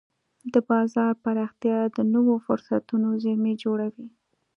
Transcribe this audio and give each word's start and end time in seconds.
د 0.53 0.55
بازار 0.69 1.13
پراختیا 1.23 1.79
د 1.95 1.97
نوو 2.13 2.35
فرصتونو 2.45 3.07
زېرمې 3.23 3.53
جوړوي. 3.63 4.07